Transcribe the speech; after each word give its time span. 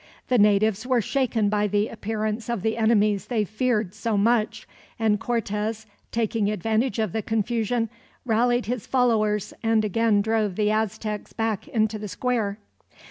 The 0.29 0.39
natives 0.39 0.87
were 0.87 0.99
shaken 0.99 1.47
by 1.47 1.67
the 1.67 1.87
appearance 1.87 2.49
of 2.49 2.63
the 2.63 2.75
enemies 2.75 3.27
they 3.27 3.45
feared 3.45 3.93
so 3.93 4.17
much; 4.17 4.67
and 4.97 5.19
Cortez, 5.19 5.85
taking 6.11 6.49
advantage 6.49 6.97
of 6.97 7.11
the 7.11 7.21
confusion, 7.21 7.87
rallied 8.25 8.65
his 8.65 8.87
followers, 8.87 9.53
and 9.61 9.85
again 9.85 10.23
drove 10.23 10.55
the 10.55 10.71
Aztecs 10.71 11.33
back 11.33 11.67
into 11.67 11.99
the 11.99 12.07
square. 12.07 12.57